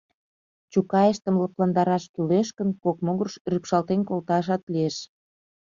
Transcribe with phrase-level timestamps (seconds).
[0.71, 4.97] Чукайыштым лыпландараш кӱлеш гын, кок могырыш рӱпшалтен колташат лиеш.